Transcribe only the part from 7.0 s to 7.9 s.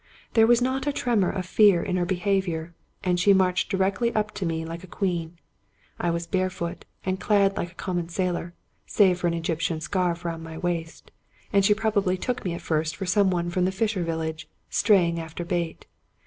and clad like a